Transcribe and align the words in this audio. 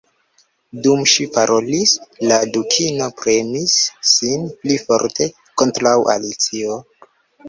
Dum 0.85 1.01
ŝi 1.09 1.25
parolis, 1.33 1.91
la 2.31 2.39
Dukino 2.55 3.09
premis 3.19 3.75
sin 4.13 4.47
pli 4.63 4.79
forte 4.87 5.29
kontraŭ 5.63 5.93
Alicio. 6.15 6.79